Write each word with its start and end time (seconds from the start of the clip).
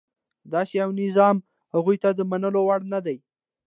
داسې 0.53 0.73
یو 0.81 0.89
نظام 1.03 1.35
هغوی 1.73 1.97
ته 2.03 2.09
د 2.13 2.19
منلو 2.31 2.61
وړ 2.65 2.81
نه 2.93 2.99
دی. 3.05 3.17